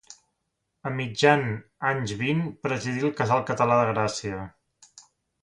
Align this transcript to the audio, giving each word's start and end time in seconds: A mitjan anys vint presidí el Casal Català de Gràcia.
A 0.89 0.91
mitjan 0.99 1.43
anys 1.89 2.13
vint 2.23 2.41
presidí 2.65 3.05
el 3.11 3.15
Casal 3.21 3.45
Català 3.53 3.79
de 3.83 3.93
Gràcia. 3.93 4.43